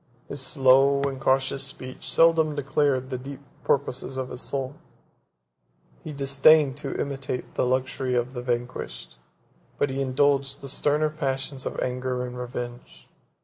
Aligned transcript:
His 0.29 0.41
slow 0.41 1.03
and 1.03 1.21
cautious 1.21 1.63
speech 1.63 2.09
seldom 2.09 2.55
declared 2.55 3.11
the 3.11 3.19
deep 3.19 3.39
purposes 3.63 4.17
of 4.17 4.29
his 4.29 4.41
soul; 4.41 4.73
he 6.03 6.11
disdained 6.11 6.75
to 6.77 6.99
imitate 6.99 7.53
the 7.53 7.67
luxury 7.67 8.15
of 8.15 8.33
the 8.33 8.41
vanquished; 8.41 9.17
but 9.77 9.91
he 9.91 10.01
indulged 10.01 10.61
the 10.61 10.69
sterner 10.69 11.11
passions 11.11 11.67
of 11.67 11.79
anger 11.81 12.25
and 12.25 12.35
revenge. 12.35 13.09